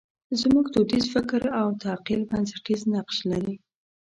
[0.41, 3.55] زموږ دودیز فکر او تعقل بنسټیز نقش لري.